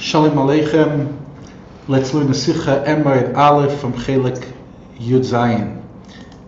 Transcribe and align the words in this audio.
Shalom 0.00 0.32
Aleichem. 0.36 1.14
Let's 1.86 2.14
learn 2.14 2.28
the 2.28 2.34
Sikha 2.34 2.84
Emor 2.86 3.36
Aleph 3.36 3.78
from 3.78 3.92
Chelik 3.92 4.50
Yud 4.96 5.20
Zayin. 5.20 5.82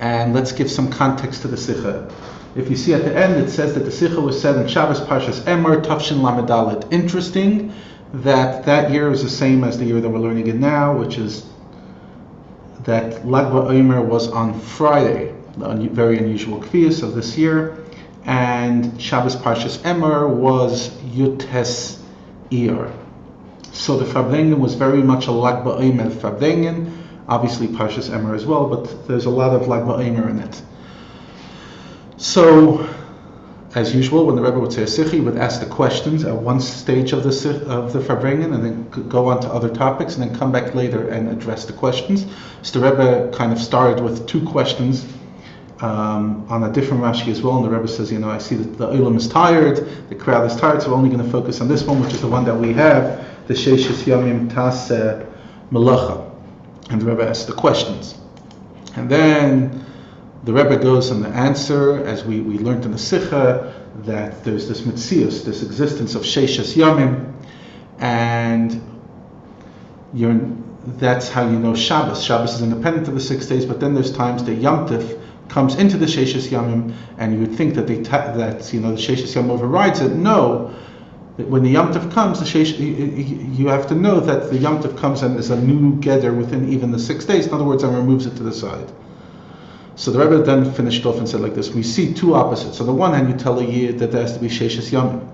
And 0.00 0.34
let's 0.34 0.50
give 0.50 0.68
some 0.68 0.90
context 0.90 1.42
to 1.42 1.48
the 1.48 1.56
Sikha. 1.56 2.12
If 2.56 2.68
you 2.68 2.74
see 2.74 2.92
at 2.92 3.04
the 3.04 3.16
end, 3.16 3.36
it 3.36 3.48
says 3.48 3.74
that 3.74 3.84
the 3.84 3.92
Sikha 3.92 4.20
was 4.20 4.42
said 4.42 4.56
in 4.56 4.66
Shabbos 4.66 4.98
Parshas 4.98 5.42
Emor 5.42 5.80
Tafshin 5.80 6.22
Lamedalit. 6.22 6.92
Interesting 6.92 7.72
that 8.14 8.64
that 8.64 8.90
year 8.90 9.12
is 9.12 9.22
the 9.22 9.30
same 9.30 9.62
as 9.62 9.78
the 9.78 9.84
year 9.84 10.00
that 10.00 10.08
we're 10.08 10.18
learning 10.18 10.48
it 10.48 10.56
now, 10.56 10.96
which 10.96 11.16
is 11.16 11.46
that 12.80 13.24
Lag 13.24 13.52
BaOmer 13.52 14.04
was 14.04 14.26
on 14.26 14.58
Friday, 14.58 15.32
the 15.56 15.88
very 15.92 16.18
unusual 16.18 16.60
kvias 16.60 17.04
of 17.04 17.14
this 17.14 17.38
year, 17.38 17.78
and 18.24 19.00
Shabbos 19.00 19.36
Parshas 19.36 19.78
Emor 19.78 20.28
was 20.28 20.90
Yutes 21.14 22.02
Iyar. 22.50 23.05
So 23.76 23.96
the 23.98 24.06
Farbrengen 24.06 24.58
was 24.58 24.74
very 24.74 25.02
much 25.02 25.26
a 25.26 25.32
Lag 25.32 25.62
BaOmer 25.62 26.10
Farbrengen, 26.10 26.90
obviously 27.28 27.68
Parshas 27.68 28.08
Emor 28.08 28.34
as 28.34 28.46
well, 28.46 28.66
but 28.68 29.06
there's 29.06 29.26
a 29.26 29.30
lot 29.30 29.54
of 29.54 29.68
Lag 29.68 29.82
BaOmer 29.82 30.30
in 30.30 30.38
it. 30.38 30.62
So, 32.16 32.88
as 33.74 33.94
usual, 33.94 34.24
when 34.26 34.34
the 34.34 34.42
Rebbe 34.42 34.58
would 34.58 34.72
say 34.72 34.82
a 34.82 35.08
he 35.08 35.20
would 35.20 35.36
ask 35.36 35.60
the 35.60 35.66
questions 35.66 36.24
at 36.24 36.34
one 36.34 36.58
stage 36.58 37.12
of 37.12 37.22
the 37.22 37.64
of 37.68 37.92
the 37.92 38.00
Farbrengen, 38.00 38.54
and 38.54 38.64
then 38.64 39.08
go 39.08 39.28
on 39.28 39.40
to 39.42 39.48
other 39.48 39.68
topics, 39.68 40.16
and 40.16 40.22
then 40.22 40.36
come 40.36 40.50
back 40.50 40.74
later 40.74 41.08
and 41.10 41.28
address 41.28 41.66
the 41.66 41.74
questions. 41.74 42.26
So 42.62 42.80
the 42.80 42.90
Rebbe 42.90 43.30
kind 43.36 43.52
of 43.52 43.58
started 43.58 44.02
with 44.02 44.26
two 44.26 44.42
questions 44.46 45.06
um, 45.80 46.46
on 46.48 46.64
a 46.64 46.72
different 46.72 47.02
Rashi 47.02 47.28
as 47.28 47.42
well, 47.42 47.56
and 47.56 47.64
the 47.66 47.70
Rebbe 47.70 47.86
says, 47.86 48.10
you 48.10 48.18
know, 48.18 48.30
I 48.30 48.38
see 48.38 48.56
that 48.56 48.78
the 48.78 48.86
Ulam 48.86 49.16
is 49.16 49.28
tired, 49.28 49.86
the 50.08 50.14
crowd 50.14 50.50
is 50.50 50.56
tired, 50.56 50.80
so 50.82 50.90
we're 50.90 50.96
only 50.96 51.10
going 51.10 51.22
to 51.22 51.30
focus 51.30 51.60
on 51.60 51.68
this 51.68 51.82
one, 51.82 52.02
which 52.02 52.14
is 52.14 52.22
the 52.22 52.28
one 52.28 52.46
that 52.46 52.56
we 52.56 52.72
have, 52.72 53.35
the 53.46 53.54
Sheishis 53.54 54.04
Yamim 54.04 54.52
Tas 54.52 54.90
Melacha. 55.70 56.30
And 56.90 57.00
the 57.00 57.06
Rebbe 57.06 57.28
asks 57.28 57.44
the 57.46 57.52
questions. 57.52 58.18
And 58.94 59.10
then 59.10 59.84
the 60.44 60.52
Rebbe 60.52 60.76
goes 60.76 61.10
on 61.10 61.20
the 61.20 61.28
answer, 61.28 62.04
as 62.04 62.24
we, 62.24 62.40
we 62.40 62.58
learned 62.58 62.84
in 62.84 62.92
the 62.92 62.98
Sikha, 62.98 63.74
that 64.04 64.44
there's 64.44 64.68
this 64.68 64.82
mitzius, 64.82 65.44
this 65.44 65.62
existence 65.62 66.14
of 66.14 66.22
Sheishas 66.22 66.74
Yamim, 66.76 67.32
and 67.98 68.82
that's 70.98 71.28
how 71.28 71.48
you 71.48 71.58
know 71.58 71.74
Shabbos. 71.74 72.22
Shabbos 72.22 72.54
is 72.54 72.62
independent 72.62 73.08
of 73.08 73.14
the 73.14 73.20
six 73.20 73.46
days, 73.46 73.64
but 73.64 73.80
then 73.80 73.94
there's 73.94 74.12
times 74.12 74.44
that 74.44 74.54
Yom 74.54 74.86
Tif 74.86 75.20
comes 75.48 75.76
into 75.76 75.96
the 75.96 76.06
Sheishas 76.06 76.48
Yamim, 76.48 76.94
and 77.18 77.34
you 77.34 77.40
would 77.40 77.54
think 77.56 77.74
that 77.74 77.86
they 77.86 78.02
ta- 78.02 78.32
that 78.32 78.72
you 78.72 78.80
know 78.80 78.92
the 78.92 79.00
Sheishas 79.00 79.34
Yamim 79.34 79.50
overrides 79.50 80.00
it. 80.00 80.12
No, 80.12 80.74
when 81.36 81.62
the 81.62 81.70
Yom 81.70 81.92
Tif 81.92 82.10
comes, 82.12 82.40
the 82.40 82.58
you, 82.58 83.68
have 83.68 83.88
to 83.88 83.94
know 83.94 84.20
that 84.20 84.50
the 84.50 84.56
Yom 84.56 84.82
Tif 84.82 84.96
comes 84.96 85.22
and 85.22 85.38
is 85.38 85.50
a 85.50 85.60
new 85.60 85.96
gather 85.96 86.32
within 86.32 86.70
even 86.70 86.92
the 86.92 86.98
six 86.98 87.26
days. 87.26 87.46
In 87.46 87.52
other 87.52 87.64
words, 87.64 87.82
and 87.82 87.94
removes 87.94 88.24
it 88.24 88.36
to 88.36 88.42
the 88.42 88.54
side. 88.54 88.90
So 89.96 90.10
the 90.10 90.18
Rebbe 90.18 90.42
then 90.42 90.72
finished 90.72 91.04
off 91.04 91.18
and 91.18 91.28
said 91.28 91.40
like 91.40 91.54
this: 91.54 91.70
We 91.70 91.82
see 91.82 92.14
two 92.14 92.34
opposites. 92.34 92.80
On 92.80 92.86
the 92.86 92.94
one 92.94 93.12
hand, 93.12 93.28
you 93.28 93.36
tell 93.36 93.58
a 93.58 93.64
year 93.64 93.92
that 93.92 94.12
there 94.12 94.22
has 94.22 94.32
to 94.32 94.38
be 94.38 94.48
Sheishas 94.48 94.90
Yamim. 94.90 95.28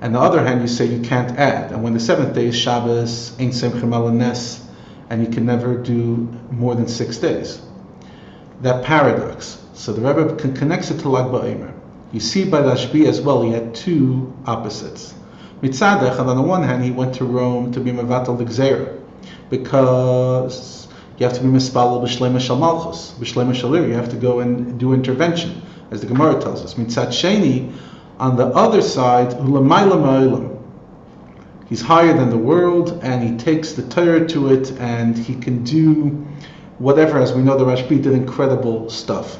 And 0.00 0.14
the 0.14 0.20
other 0.20 0.44
hand, 0.44 0.62
you 0.62 0.68
say 0.68 0.86
you 0.86 1.00
can't 1.00 1.38
add. 1.38 1.70
And 1.72 1.82
when 1.82 1.92
the 1.92 2.00
seventh 2.00 2.34
day 2.34 2.46
is 2.46 2.56
Shabbos, 2.56 3.32
Semchem 3.38 3.94
Ala 3.94 4.12
Nes, 4.12 4.64
and 5.10 5.24
you 5.24 5.32
can 5.32 5.46
never 5.46 5.76
do 5.76 6.28
more 6.50 6.74
than 6.74 6.88
six 6.88 7.18
days. 7.18 7.60
That 8.62 8.84
paradox. 8.84 9.64
So 9.74 9.92
the 9.92 10.00
Rebbe 10.00 10.36
connects 10.54 10.90
it 10.90 11.00
to 11.00 11.08
Lag 11.08 11.26
BaOmer. 11.26 11.77
You 12.12 12.20
see 12.20 12.48
by 12.48 12.62
the 12.62 12.70
Rashbi 12.70 13.06
as 13.06 13.20
well, 13.20 13.42
he 13.42 13.50
had 13.50 13.74
two 13.74 14.32
opposites. 14.46 15.14
Mitzadech, 15.62 16.18
on 16.18 16.36
the 16.36 16.42
one 16.42 16.62
hand, 16.62 16.82
he 16.82 16.90
went 16.90 17.16
to 17.16 17.24
Rome 17.24 17.72
to 17.72 17.80
be 17.80 17.90
Mavatal 17.90 18.38
Gzera, 18.38 18.98
because 19.50 20.88
you 21.18 21.26
have 21.26 21.36
to 21.36 21.42
be 21.42 21.48
Mispalal 21.48 22.02
B'Shlema 22.02 22.40
Shal 22.40 22.56
Malchus, 22.56 23.14
B'Shlema 23.18 23.52
Shalir, 23.52 23.86
you 23.86 23.94
have 23.94 24.08
to 24.10 24.16
go 24.16 24.40
and 24.40 24.78
do 24.78 24.94
intervention, 24.94 25.60
as 25.90 26.00
the 26.00 26.06
Gemara 26.06 26.40
tells 26.40 26.62
us. 26.64 26.74
Mitzad 26.74 27.08
Sheni, 27.08 27.72
on 28.18 28.36
the 28.36 28.46
other 28.46 28.80
side, 28.80 29.30
Ulamayla 29.32 29.92
Ma'ilam. 29.92 30.62
He's 31.68 31.82
higher 31.82 32.14
than 32.14 32.30
the 32.30 32.38
world, 32.38 33.00
and 33.02 33.22
he 33.22 33.36
takes 33.36 33.72
the 33.72 33.82
Torah 33.82 34.26
to 34.28 34.52
it, 34.52 34.72
and 34.80 35.18
he 35.18 35.34
can 35.34 35.64
do 35.64 36.26
whatever. 36.78 37.18
As 37.18 37.32
we 37.34 37.42
know, 37.42 37.58
the 37.58 37.66
Rashbi 37.66 38.00
did 38.02 38.14
incredible 38.14 38.88
stuff. 38.88 39.38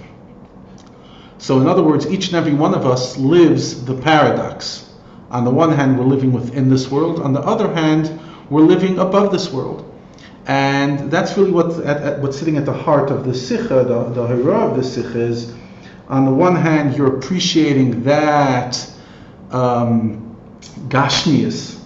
So, 1.39 1.61
in 1.61 1.69
other 1.69 1.83
words, 1.83 2.07
each 2.07 2.29
and 2.29 2.37
every 2.37 2.55
one 2.55 2.75
of 2.75 2.85
us 2.85 3.17
lives 3.17 3.85
the 3.85 3.95
paradox. 3.95 4.85
On 5.31 5.45
the 5.45 5.51
one 5.51 5.73
hand, 5.73 5.99
we're 5.99 6.07
living 6.07 6.33
within 6.33 6.69
this 6.69 6.91
world. 6.91 7.21
On 7.21 7.33
the 7.33 7.41
other 7.41 7.73
hand, 7.73 8.19
we're 8.51 8.63
living 8.63 8.99
above 8.99 9.31
this 9.31 9.53
world. 9.53 9.85
And 10.47 11.11
that's 11.11 11.37
really 11.37 11.51
what 11.51 11.79
at, 11.81 12.03
at, 12.03 12.21
what's 12.21 12.39
sitting 12.39 12.57
at 12.57 12.65
the 12.65 12.73
heart 12.73 13.11
of 13.11 13.27
the 13.27 13.35
sikha, 13.35 13.85
the, 13.85 14.05
the 14.15 14.27
hira 14.27 14.71
of 14.71 14.77
the 14.77 14.83
sikha 14.83 15.21
is, 15.21 15.55
on 16.09 16.25
the 16.25 16.33
one 16.33 16.57
hand, 16.57 16.97
you're 16.97 17.19
appreciating 17.19 18.05
that 18.05 18.91
um, 19.51 20.37
is 20.91 21.79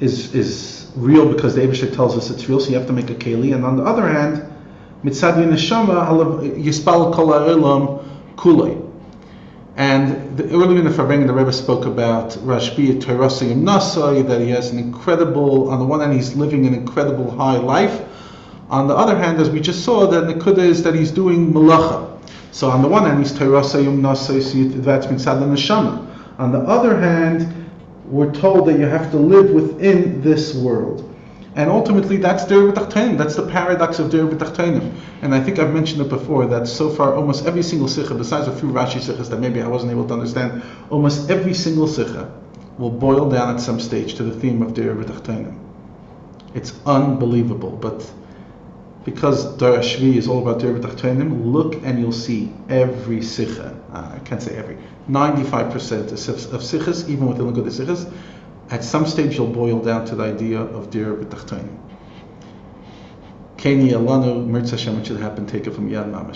is 0.00 0.92
real 0.94 1.32
because 1.32 1.54
the 1.54 1.62
Abishah 1.62 1.94
tells 1.94 2.16
us 2.16 2.30
it's 2.30 2.48
real, 2.48 2.60
so 2.60 2.70
you 2.70 2.76
have 2.76 2.86
to 2.86 2.92
make 2.92 3.10
a 3.10 3.14
keli. 3.14 3.54
And 3.54 3.64
on 3.64 3.76
the 3.76 3.82
other 3.82 4.06
hand, 4.06 4.42
mitzad 5.04 5.34
neshama 5.34 6.06
yispal 6.62 7.14
kol 7.14 7.32
kulei. 8.36 8.88
And 9.76 10.36
the, 10.36 10.44
earlier 10.50 10.78
in 10.78 10.84
the 10.84 10.90
Farbrengen, 10.90 11.26
the 11.26 11.32
Rebbe 11.32 11.52
spoke 11.52 11.86
about 11.86 12.30
Rashbi 12.32 13.00
Torasayim 13.00 13.62
Nasai, 13.62 14.26
that 14.28 14.40
he 14.40 14.50
has 14.50 14.70
an 14.70 14.78
incredible, 14.78 15.70
on 15.70 15.78
the 15.78 15.84
one 15.86 16.00
hand, 16.00 16.12
he's 16.12 16.34
living 16.36 16.66
an 16.66 16.74
incredible 16.74 17.30
high 17.30 17.56
life. 17.56 18.02
On 18.68 18.86
the 18.86 18.94
other 18.94 19.16
hand, 19.16 19.40
as 19.40 19.48
we 19.48 19.60
just 19.60 19.84
saw, 19.84 20.06
the 20.06 20.20
Nikuda 20.20 20.58
is 20.58 20.82
that 20.82 20.94
he's 20.94 21.10
doing 21.10 21.52
malacha. 21.52 22.08
So 22.50 22.68
on 22.68 22.82
the 22.82 22.88
one 22.88 23.06
hand, 23.06 23.20
he's 23.20 23.32
Torasayim 23.32 24.00
Nasai, 24.00 24.42
so 24.42 24.78
that's 24.80 25.06
mitzad 25.06 25.40
neshama. 25.40 26.06
On 26.38 26.52
the 26.52 26.60
other 26.60 26.98
hand, 27.00 27.70
we're 28.04 28.32
told 28.32 28.68
that 28.68 28.78
you 28.78 28.84
have 28.84 29.10
to 29.10 29.16
live 29.16 29.50
within 29.50 30.20
this 30.20 30.54
world. 30.54 31.11
And 31.54 31.70
ultimately, 31.70 32.16
that's 32.16 32.46
Der 32.46 32.72
That's 32.72 33.36
the 33.36 33.46
paradox 33.46 33.98
of 33.98 34.10
Der 34.10 34.26
B'Tachtonim. 34.26 34.94
And 35.20 35.34
I 35.34 35.40
think 35.40 35.58
I've 35.58 35.74
mentioned 35.74 36.00
it 36.00 36.08
before 36.08 36.46
that 36.46 36.66
so 36.66 36.88
far, 36.88 37.14
almost 37.14 37.44
every 37.44 37.62
single 37.62 37.88
sikha, 37.88 38.14
besides 38.14 38.48
a 38.48 38.56
few 38.56 38.70
Rashi 38.70 39.00
sikhas 39.00 39.28
that 39.28 39.38
maybe 39.38 39.60
I 39.60 39.68
wasn't 39.68 39.92
able 39.92 40.08
to 40.08 40.14
understand, 40.14 40.62
almost 40.88 41.30
every 41.30 41.52
single 41.52 41.86
sikha 41.86 42.32
will 42.78 42.90
boil 42.90 43.28
down 43.28 43.54
at 43.54 43.60
some 43.60 43.80
stage 43.80 44.14
to 44.14 44.22
the 44.22 44.32
theme 44.40 44.62
of 44.62 44.72
Der 44.72 44.94
B'Tachtonim. 44.94 45.58
It's 46.54 46.72
unbelievable. 46.86 47.72
But 47.72 48.10
because 49.04 49.54
Dar 49.58 49.78
Shvi 49.78 50.16
is 50.16 50.28
all 50.28 50.48
about 50.48 50.60
Der 50.60 50.72
B'Tachtonim, 50.72 51.52
look 51.52 51.74
and 51.84 51.98
you'll 51.98 52.12
see 52.12 52.50
every 52.70 53.20
sikha, 53.20 53.78
uh, 53.92 54.12
I 54.14 54.18
can't 54.20 54.42
say 54.42 54.56
every, 54.56 54.78
95% 55.10 56.12
of, 56.52 56.60
sikhas, 56.62 57.08
even 57.10 57.26
within 57.26 57.52
the 57.52 57.70
sikhas, 57.70 58.10
at 58.72 58.82
some 58.82 59.06
stage 59.06 59.36
you'll 59.36 59.46
boil 59.46 59.80
down 59.80 60.06
to 60.06 60.14
the 60.16 60.24
idea 60.24 60.58
of 60.58 60.90
dir 60.90 61.14
b'tachtonim. 61.14 61.78
Keni 63.58 63.90
alanu, 63.90 64.46
mirtz 64.48 64.70
Hashem, 64.70 64.98
it 64.98 65.06
should 65.06 65.20
happen, 65.20 65.46
take 65.46 65.66
it 65.66 65.72
from 65.72 65.90
Yad 65.90 66.10
Mamash. 66.10 66.30